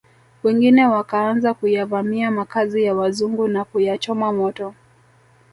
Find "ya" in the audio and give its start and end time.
2.83-2.95